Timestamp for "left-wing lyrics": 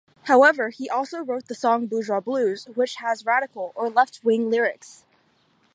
3.87-5.05